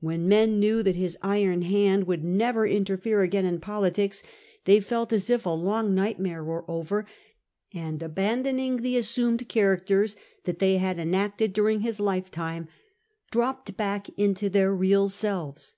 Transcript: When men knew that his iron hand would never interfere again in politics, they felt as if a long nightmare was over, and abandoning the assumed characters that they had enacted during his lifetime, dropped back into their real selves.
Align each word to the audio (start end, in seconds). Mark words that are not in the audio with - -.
When 0.00 0.26
men 0.26 0.58
knew 0.58 0.82
that 0.82 0.96
his 0.96 1.18
iron 1.20 1.60
hand 1.60 2.06
would 2.06 2.24
never 2.24 2.66
interfere 2.66 3.20
again 3.20 3.44
in 3.44 3.60
politics, 3.60 4.22
they 4.64 4.80
felt 4.80 5.12
as 5.12 5.28
if 5.28 5.44
a 5.44 5.50
long 5.50 5.94
nightmare 5.94 6.42
was 6.42 6.64
over, 6.66 7.04
and 7.74 8.02
abandoning 8.02 8.78
the 8.78 8.96
assumed 8.96 9.50
characters 9.50 10.16
that 10.44 10.60
they 10.60 10.78
had 10.78 10.98
enacted 10.98 11.52
during 11.52 11.80
his 11.80 12.00
lifetime, 12.00 12.68
dropped 13.30 13.76
back 13.76 14.08
into 14.16 14.48
their 14.48 14.74
real 14.74 15.08
selves. 15.08 15.74